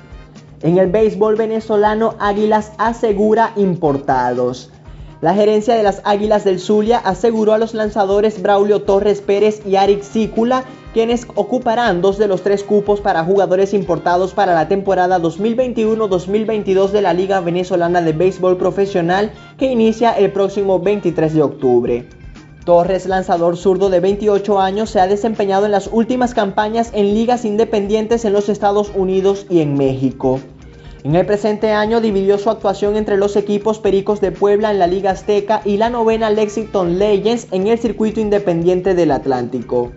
En 0.62 0.78
el 0.78 0.90
béisbol 0.90 1.36
venezolano, 1.36 2.16
Águilas 2.18 2.72
asegura 2.78 3.52
importados. 3.54 4.72
La 5.20 5.34
gerencia 5.34 5.74
de 5.74 5.82
las 5.82 6.00
Águilas 6.04 6.44
del 6.44 6.60
Zulia 6.60 6.98
aseguró 6.98 7.52
a 7.52 7.58
los 7.58 7.74
lanzadores 7.74 8.40
Braulio 8.40 8.82
Torres 8.82 9.20
Pérez 9.20 9.60
y 9.66 9.74
Arik 9.74 10.02
Sícula, 10.02 10.62
quienes 10.94 11.26
ocuparán 11.34 12.00
dos 12.00 12.18
de 12.18 12.28
los 12.28 12.42
tres 12.42 12.62
cupos 12.62 13.00
para 13.00 13.24
jugadores 13.24 13.74
importados 13.74 14.32
para 14.32 14.54
la 14.54 14.68
temporada 14.68 15.18
2021-2022 15.18 16.90
de 16.90 17.02
la 17.02 17.14
Liga 17.14 17.40
Venezolana 17.40 18.00
de 18.00 18.12
Béisbol 18.12 18.58
Profesional 18.58 19.32
que 19.58 19.72
inicia 19.72 20.12
el 20.12 20.30
próximo 20.30 20.78
23 20.78 21.34
de 21.34 21.42
octubre. 21.42 22.08
Torres, 22.64 23.06
lanzador 23.06 23.56
zurdo 23.56 23.90
de 23.90 23.98
28 23.98 24.60
años, 24.60 24.90
se 24.90 25.00
ha 25.00 25.08
desempeñado 25.08 25.66
en 25.66 25.72
las 25.72 25.88
últimas 25.90 26.32
campañas 26.32 26.90
en 26.94 27.14
ligas 27.14 27.44
independientes 27.44 28.24
en 28.24 28.34
los 28.34 28.48
Estados 28.48 28.92
Unidos 28.94 29.46
y 29.50 29.62
en 29.62 29.74
México. 29.74 30.38
En 31.04 31.14
el 31.14 31.24
presente 31.26 31.70
año 31.70 32.00
dividió 32.00 32.38
su 32.38 32.50
actuación 32.50 32.96
entre 32.96 33.16
los 33.16 33.36
equipos 33.36 33.78
Pericos 33.78 34.20
de 34.20 34.32
Puebla 34.32 34.72
en 34.72 34.80
la 34.80 34.88
Liga 34.88 35.12
Azteca 35.12 35.62
y 35.64 35.76
la 35.76 35.90
novena 35.90 36.28
Lexington 36.28 36.98
Legends 36.98 37.46
en 37.52 37.68
el 37.68 37.78
circuito 37.78 38.20
independiente 38.20 38.96
del 38.96 39.12
Atlántico. 39.12 39.92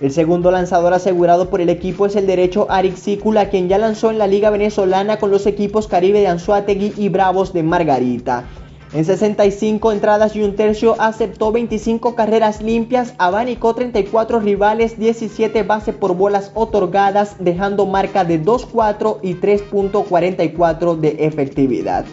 El 0.00 0.12
segundo 0.12 0.50
lanzador 0.50 0.94
asegurado 0.94 1.50
por 1.50 1.60
el 1.60 1.68
equipo 1.68 2.06
es 2.06 2.16
el 2.16 2.26
derecho 2.26 2.66
Arik 2.70 2.96
Sícula, 2.96 3.50
quien 3.50 3.68
ya 3.68 3.76
lanzó 3.76 4.10
en 4.10 4.18
la 4.18 4.26
Liga 4.26 4.48
Venezolana 4.48 5.18
con 5.18 5.30
los 5.30 5.46
equipos 5.46 5.88
Caribe 5.88 6.20
de 6.20 6.28
Anzuategui 6.28 6.94
y 6.96 7.10
Bravos 7.10 7.52
de 7.52 7.62
Margarita. 7.62 8.44
En 8.92 9.04
65 9.04 9.90
entradas 9.90 10.36
y 10.36 10.42
un 10.42 10.54
tercio 10.54 10.94
aceptó 11.00 11.50
25 11.50 12.14
carreras 12.14 12.62
limpias, 12.62 13.14
abanicó 13.18 13.74
34 13.74 14.38
rivales, 14.38 14.98
17 14.98 15.64
bases 15.64 15.94
por 15.94 16.14
bolas 16.14 16.52
otorgadas, 16.54 17.36
dejando 17.40 17.86
marca 17.86 18.24
de 18.24 18.40
2-4 18.40 19.18
y 19.22 19.34
3.44 19.34 20.96
de 20.96 21.16
efectividad. 21.26 22.04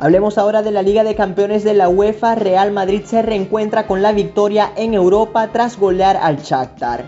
Hablemos 0.00 0.38
ahora 0.38 0.62
de 0.62 0.72
la 0.72 0.82
Liga 0.82 1.04
de 1.04 1.14
Campeones 1.14 1.62
de 1.64 1.74
la 1.74 1.88
UEFA. 1.88 2.34
Real 2.34 2.72
Madrid 2.72 3.02
se 3.04 3.22
reencuentra 3.22 3.86
con 3.86 4.02
la 4.02 4.12
victoria 4.12 4.72
en 4.76 4.94
Europa 4.94 5.48
tras 5.52 5.78
golear 5.78 6.16
al 6.16 6.38
Shakhtar. 6.38 7.04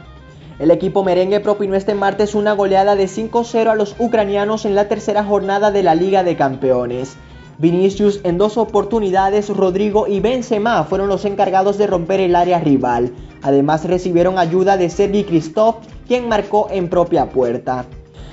El 0.60 0.70
equipo 0.70 1.02
merengue 1.02 1.40
propinó 1.40 1.74
este 1.74 1.94
martes 1.94 2.34
una 2.34 2.52
goleada 2.52 2.94
de 2.94 3.06
5-0 3.06 3.70
a 3.70 3.74
los 3.74 3.96
ucranianos 3.98 4.64
en 4.64 4.74
la 4.74 4.88
tercera 4.88 5.24
jornada 5.24 5.70
de 5.70 5.82
la 5.82 5.94
Liga 5.94 6.22
de 6.22 6.36
Campeones. 6.36 7.16
Vinicius 7.60 8.20
en 8.24 8.38
dos 8.38 8.56
oportunidades, 8.56 9.50
Rodrigo 9.50 10.06
y 10.06 10.20
Benzema 10.20 10.82
fueron 10.84 11.08
los 11.08 11.26
encargados 11.26 11.76
de 11.76 11.86
romper 11.86 12.18
el 12.20 12.34
área 12.34 12.58
rival. 12.58 13.12
Además 13.42 13.84
recibieron 13.84 14.38
ayuda 14.38 14.78
de 14.78 14.88
Sergi 14.88 15.24
Christoph, 15.24 15.76
quien 16.08 16.26
marcó 16.26 16.68
en 16.70 16.88
propia 16.88 17.28
puerta. 17.28 17.84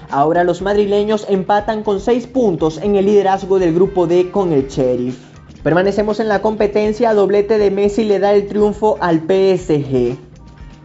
Ahora 0.10 0.46
los 0.46 0.62
madrileños 0.62 1.25
empatan 1.27 1.84
con 1.84 2.00
6 2.00 2.25
puntos 2.27 2.77
en 2.77 2.96
el 2.96 3.05
liderazgo 3.05 3.60
del 3.60 3.75
grupo 3.75 4.07
D 4.07 4.31
con 4.31 4.53
el 4.53 4.69
Sheriff. 4.69 5.17
Permanecemos 5.62 6.22
en 6.22 6.29
la 6.29 6.41
competencia, 6.41 7.13
doblete 7.13 7.57
de 7.57 7.69
Messi 7.69 8.05
le 8.05 8.19
da 8.19 8.34
el 8.34 8.48
triunfo 8.48 8.96
al 9.01 9.19
PSG. 9.19 10.26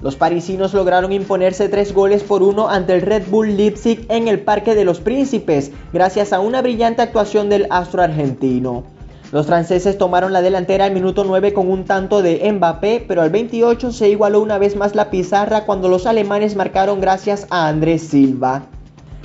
Los 0.03 0.17
parisinos 0.17 0.75
lograron 0.75 1.13
imponerse 1.13 1.69
tres 1.69 1.95
goles 1.95 2.25
por 2.25 2.43
uno 2.43 2.69
ante 2.69 2.93
el 2.93 3.03
Red 3.03 3.29
Bull 3.31 3.57
Leipzig 3.57 4.05
en 4.09 4.27
el 4.27 4.41
Parque 4.41 4.75
de 4.75 4.85
los 4.85 4.99
Príncipes, 4.99 5.71
gracias 5.93 6.33
a 6.33 6.41
una 6.41 6.61
brillante 6.61 7.03
actuación 7.03 7.49
del 7.49 7.69
astro 7.71 8.03
argentino. 8.03 8.83
Los 9.31 9.47
franceses 9.47 9.97
tomaron 9.97 10.33
la 10.33 10.43
delantera 10.43 10.87
al 10.87 10.93
minuto 10.93 11.23
9 11.23 11.53
con 11.53 11.71
un 11.71 11.85
tanto 11.85 12.21
de 12.21 12.53
Mbappé, 12.53 13.05
pero 13.07 13.23
al 13.23 13.31
28 13.31 13.93
se 13.93 14.09
igualó 14.09 14.41
una 14.43 14.59
vez 14.59 14.75
más 14.75 14.97
la 14.97 15.09
pizarra 15.09 15.67
cuando 15.67 15.89
los 15.89 16.05
alemanes 16.05 16.57
marcaron 16.57 17.01
gracias 17.01 17.47
a 17.51 17.69
Andrés 17.69 18.03
Silva. 18.03 18.67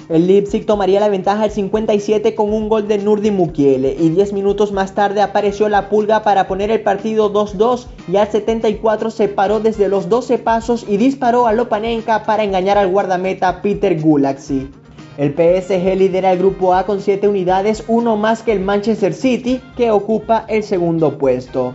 El 0.09 0.25
Leipzig 0.25 0.65
tomaría 0.65 1.01
la 1.01 1.09
ventaja 1.09 1.43
al 1.43 1.51
57 1.51 2.33
con 2.33 2.53
un 2.53 2.69
gol 2.69 2.87
de 2.87 2.97
Nurdi 2.97 3.29
Mukiele 3.29 3.93
y 3.99 4.07
10 4.07 4.31
minutos 4.31 4.71
más 4.71 4.95
tarde 4.95 5.21
apareció 5.21 5.67
la 5.67 5.89
pulga 5.89 6.23
para 6.23 6.47
poner 6.47 6.71
el 6.71 6.79
partido 6.79 7.33
2-2 7.33 7.87
y 8.07 8.15
al 8.15 8.31
74 8.31 9.11
se 9.11 9.27
paró 9.27 9.59
desde 9.59 9.89
los 9.89 10.07
12 10.07 10.37
pasos 10.37 10.85
y 10.87 10.95
disparó 10.95 11.45
a 11.45 11.51
Lopanenka 11.51 12.23
para 12.23 12.45
engañar 12.45 12.77
al 12.77 12.87
guardameta 12.87 13.61
Peter 13.61 13.99
Gulaxi. 13.99 14.69
El 15.17 15.33
PSG 15.33 15.97
lidera 15.97 16.31
el 16.31 16.37
grupo 16.37 16.73
A 16.73 16.85
con 16.85 17.01
7 17.01 17.27
unidades, 17.27 17.83
uno 17.89 18.15
más 18.15 18.43
que 18.43 18.53
el 18.53 18.61
Manchester 18.61 19.13
City 19.13 19.59
que 19.75 19.91
ocupa 19.91 20.45
el 20.47 20.63
segundo 20.63 21.17
puesto. 21.17 21.73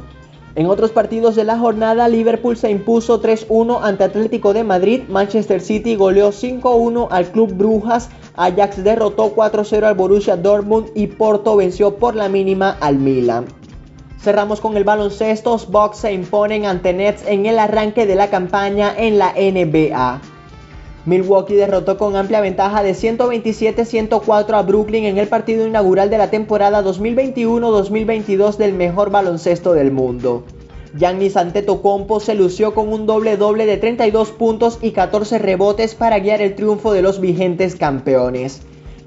En 0.54 0.66
otros 0.66 0.90
partidos 0.90 1.35
de 1.35 1.44
la 1.44 1.59
jornada, 1.59 2.09
Liverpool 2.09 2.59
se 2.59 2.71
impuso 2.71 3.23
3-1 3.23 3.80
ante 3.82 4.04
Atlético 4.04 4.52
de 4.52 4.64
Madrid, 4.64 5.02
Manchester 5.09 5.62
City 5.62 5.97
goleó 5.97 6.30
5-1 6.30 7.09
al 7.11 7.30
Club 7.32 7.54
Brujas, 7.54 8.11
Ajax 8.37 8.85
derrotó 8.85 9.35
4-0 9.35 9.85
al 9.85 9.94
Borussia 9.94 10.37
Dortmund 10.37 10.90
y 10.94 11.06
Porto 11.06 11.56
venció 11.56 11.97
por 11.97 12.14
la 12.16 12.28
mínima 12.28 12.76
al 12.80 12.99
Milan. 12.99 13.47
Cerramos 14.21 14.61
con 14.61 14.76
el 14.76 14.85
baloncesto, 14.85 15.56
Bucks 15.68 15.99
se 15.99 16.12
imponen 16.12 16.66
ante 16.66 16.92
Nets 16.92 17.26
en 17.26 17.47
el 17.47 17.59
arranque 17.59 18.04
de 18.04 18.14
la 18.14 18.28
campaña 18.28 18.94
en 18.97 19.18
la 19.18 19.32
NBA. 19.32 20.21
Milwaukee 21.04 21.56
derrotó 21.56 21.99
con 21.99 22.14
amplia 22.14 22.40
ventaja 22.40 22.85
de 22.85 22.92
127-104 22.92 24.54
a 24.54 24.62
Brooklyn 24.62 25.04
en 25.04 25.18
el 25.18 25.26
partido 25.26 25.66
inaugural 25.66 26.11
de 26.11 26.18
la 26.18 26.30
temporada 26.30 26.82
2021-2022 26.85 28.56
del 28.56 28.73
mejor 28.75 29.11
baloncesto 29.11 29.73
del 29.73 29.90
mundo. 29.90 30.44
Giannis 30.97 31.37
Antetokounmpo 31.37 32.21
se 32.21 32.35
lució 32.35 32.75
con 32.75 32.92
un 32.92 33.06
doble 33.06 33.37
doble 33.37 33.66
de 33.66 33.78
32 33.78 34.30
puntos 34.30 34.78
y 34.80 34.92
14 34.92 35.38
rebotes 35.38 35.94
para 35.97 36.21
guiar 36.21 36.40
el 36.40 36.54
triunfo 36.54 36.92
de 36.92 37.02
los 37.02 37.21
vigentes 37.21 37.75
campeones. 37.75 38.62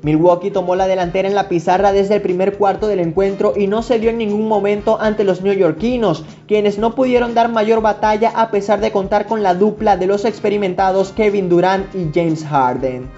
Milwaukee 0.05 0.51
tomó 0.51 0.75
la 0.75 0.85
delantera 0.85 1.27
en 1.27 1.33
la 1.33 1.49
pizarra 1.49 1.91
desde 1.91 2.17
el 2.17 2.21
primer 2.21 2.59
cuarto 2.59 2.85
del 2.85 2.99
encuentro 2.99 3.53
y 3.55 3.65
no 3.65 3.81
se 3.81 3.97
dio 3.97 4.11
en 4.11 4.19
ningún 4.19 4.47
momento 4.47 5.01
ante 5.01 5.23
los 5.23 5.41
neoyorquinos, 5.41 6.23
quienes 6.47 6.77
no 6.77 6.93
pudieron 6.93 7.33
dar 7.33 7.49
mayor 7.49 7.81
batalla 7.81 8.31
a 8.35 8.51
pesar 8.51 8.81
de 8.81 8.91
contar 8.91 9.25
con 9.25 9.41
la 9.41 9.55
dupla 9.55 9.97
de 9.97 10.05
los 10.05 10.23
experimentados 10.23 11.11
Kevin 11.11 11.49
Durant 11.49 11.87
y 11.95 12.11
James 12.13 12.45
Harden. 12.45 13.09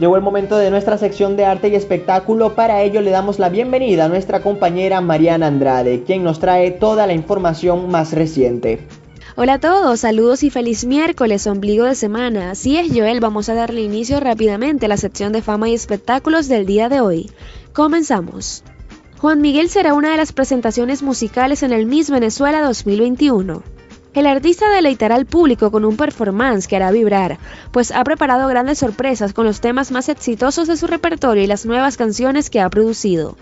Llegó 0.00 0.16
el 0.16 0.22
momento 0.22 0.56
de 0.56 0.70
nuestra 0.70 0.96
sección 0.96 1.36
de 1.36 1.44
arte 1.44 1.68
y 1.68 1.74
espectáculo, 1.74 2.54
para 2.54 2.80
ello 2.80 3.02
le 3.02 3.10
damos 3.10 3.38
la 3.38 3.50
bienvenida 3.50 4.06
a 4.06 4.08
nuestra 4.08 4.40
compañera 4.40 5.02
Mariana 5.02 5.46
Andrade, 5.46 6.04
quien 6.04 6.24
nos 6.24 6.38
trae 6.38 6.70
toda 6.70 7.06
la 7.06 7.12
información 7.12 7.90
más 7.90 8.14
reciente. 8.14 8.86
Hola 9.40 9.52
a 9.52 9.60
todos, 9.60 10.00
saludos 10.00 10.42
y 10.42 10.50
feliz 10.50 10.84
miércoles, 10.84 11.46
ombligo 11.46 11.84
de 11.84 11.94
semana. 11.94 12.50
Así 12.50 12.76
es, 12.76 12.88
Joel, 12.92 13.20
vamos 13.20 13.48
a 13.48 13.54
darle 13.54 13.82
inicio 13.82 14.18
rápidamente 14.18 14.86
a 14.86 14.88
la 14.88 14.96
sección 14.96 15.32
de 15.32 15.42
fama 15.42 15.68
y 15.68 15.74
espectáculos 15.74 16.48
del 16.48 16.66
día 16.66 16.88
de 16.88 17.00
hoy. 17.00 17.30
Comenzamos. 17.72 18.64
Juan 19.18 19.40
Miguel 19.40 19.68
será 19.68 19.94
una 19.94 20.10
de 20.10 20.16
las 20.16 20.32
presentaciones 20.32 21.04
musicales 21.04 21.62
en 21.62 21.72
el 21.72 21.86
Miss 21.86 22.10
Venezuela 22.10 22.62
2021. 22.62 23.62
El 24.12 24.26
artista 24.26 24.70
deleitará 24.70 25.14
al 25.14 25.26
público 25.26 25.70
con 25.70 25.84
un 25.84 25.96
performance 25.96 26.66
que 26.66 26.74
hará 26.74 26.90
vibrar, 26.90 27.38
pues 27.70 27.92
ha 27.92 28.02
preparado 28.02 28.48
grandes 28.48 28.80
sorpresas 28.80 29.34
con 29.34 29.46
los 29.46 29.60
temas 29.60 29.92
más 29.92 30.08
exitosos 30.08 30.66
de 30.66 30.76
su 30.76 30.88
repertorio 30.88 31.44
y 31.44 31.46
las 31.46 31.64
nuevas 31.64 31.96
canciones 31.96 32.50
que 32.50 32.60
ha 32.60 32.68
producido. 32.68 33.36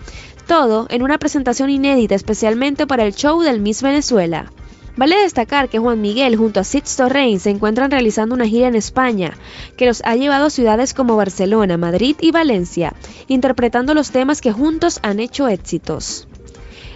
Todo 0.45 0.85
en 0.91 1.01
una 1.01 1.17
presentación 1.17 1.71
inédita 1.71 2.13
especialmente 2.13 2.85
para 2.85 3.03
el 3.03 3.15
show 3.15 3.41
del 3.41 3.61
Miss 3.61 3.81
Venezuela. 3.81 4.51
Vale 4.97 5.15
destacar 5.15 5.69
que 5.69 5.77
Juan 5.77 6.01
Miguel 6.01 6.35
junto 6.35 6.59
a 6.59 6.63
Sixto 6.63 7.07
Rey 7.07 7.37
se 7.37 7.51
encuentran 7.51 7.91
realizando 7.91 8.33
una 8.33 8.47
gira 8.47 8.67
en 8.67 8.73
España, 8.75 9.37
que 9.77 9.85
los 9.85 10.01
ha 10.03 10.15
llevado 10.15 10.47
a 10.47 10.49
ciudades 10.49 10.95
como 10.95 11.15
Barcelona, 11.15 11.77
Madrid 11.77 12.15
y 12.19 12.31
Valencia, 12.31 12.93
interpretando 13.27 13.93
los 13.93 14.09
temas 14.09 14.41
que 14.41 14.51
juntos 14.51 14.99
han 15.03 15.19
hecho 15.19 15.47
éxitos. 15.47 16.27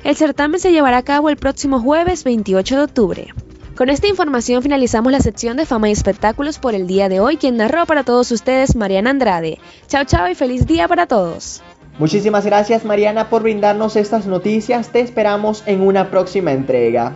El 0.03 0.15
certamen 0.15 0.59
se 0.59 0.71
llevará 0.71 0.97
a 0.97 1.03
cabo 1.03 1.29
el 1.29 1.37
próximo 1.37 1.79
jueves 1.79 2.23
28 2.23 2.75
de 2.75 2.83
octubre. 2.83 3.27
Con 3.75 3.89
esta 3.89 4.07
información 4.07 4.63
finalizamos 4.63 5.11
la 5.11 5.19
sección 5.19 5.55
de 5.57 5.67
fama 5.67 5.89
y 5.89 5.91
espectáculos 5.91 6.57
por 6.57 6.73
el 6.73 6.87
día 6.87 7.07
de 7.07 7.19
hoy. 7.19 7.37
Quien 7.37 7.57
narró 7.57 7.85
para 7.85 8.03
todos 8.03 8.31
ustedes, 8.31 8.75
Mariana 8.75 9.11
Andrade. 9.11 9.59
Chao, 9.87 10.05
chao 10.05 10.27
y 10.27 10.33
feliz 10.33 10.65
día 10.65 10.87
para 10.87 11.05
todos. 11.05 11.61
Muchísimas 11.99 12.45
gracias 12.45 12.83
Mariana 12.83 13.29
por 13.29 13.43
brindarnos 13.43 13.95
estas 13.95 14.25
noticias. 14.25 14.89
Te 14.89 15.01
esperamos 15.01 15.61
en 15.67 15.81
una 15.81 16.09
próxima 16.09 16.51
entrega. 16.51 17.15